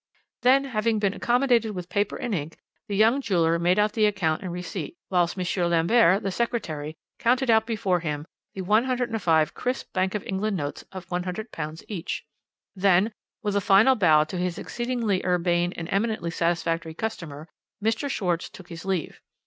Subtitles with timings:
[0.41, 2.57] Then, having been accommodated with paper and ink,
[2.87, 5.69] the young jeweller made out the account and receipt, whilst M.
[5.69, 8.25] Lambert, the secretary, counted out before him
[8.55, 12.25] 105 crisp Bank of England notes of £100 each.
[12.75, 17.47] Then, with a final bow to his exceedingly urbane and eminently satisfactory customer,
[17.79, 18.09] Mr.
[18.09, 19.21] Schwarz took his leave.